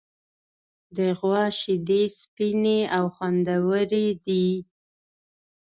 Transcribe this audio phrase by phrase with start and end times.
[0.97, 4.47] د غوا شیدې سپینې او خوندورې دي.